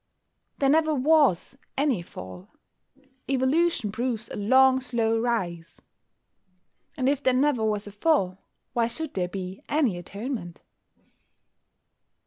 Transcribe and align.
There 0.57 0.67
never 0.67 0.95
was 0.95 1.59
any 1.77 2.01
"Fall." 2.01 2.49
Evolution 3.29 3.91
proves 3.91 4.29
a 4.29 4.35
long 4.35 4.79
slow 4.81 5.19
rise. 5.19 5.79
And 6.97 7.07
if 7.07 7.21
there 7.21 7.35
never 7.35 7.63
was 7.63 7.85
a 7.85 7.91
Fall, 7.91 8.39
why 8.73 8.87
should 8.87 9.13
there 9.13 9.29
be 9.29 9.61
any 9.69 9.99
Atonement? 9.99 10.61